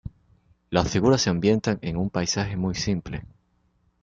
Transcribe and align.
Las 0.71 0.89
figuras 0.89 1.21
se 1.21 1.29
ambientan 1.29 1.77
en 1.83 1.95
un 1.95 2.09
paisaje 2.09 2.57
muy 2.57 2.73
simple. 2.73 3.23